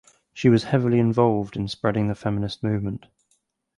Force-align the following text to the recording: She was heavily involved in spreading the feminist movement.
She 0.33 0.49
was 0.49 0.63
heavily 0.63 0.97
involved 0.97 1.55
in 1.55 1.67
spreading 1.67 2.07
the 2.07 2.15
feminist 2.15 2.63
movement. 2.63 3.05